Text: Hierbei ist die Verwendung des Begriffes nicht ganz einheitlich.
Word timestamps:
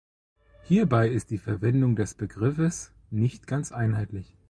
Hierbei 0.63 1.09
ist 1.09 1.29
die 1.29 1.37
Verwendung 1.37 1.95
des 1.95 2.15
Begriffes 2.15 2.91
nicht 3.11 3.45
ganz 3.45 3.71
einheitlich. 3.71 4.35